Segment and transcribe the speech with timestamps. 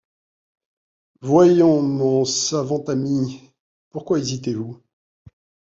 [1.21, 3.53] Voyons, mon savant ami,
[3.91, 4.81] pourquoi hésitez-vous?